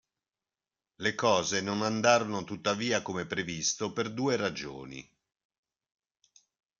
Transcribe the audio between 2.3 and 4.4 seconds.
tuttavia come previsto per due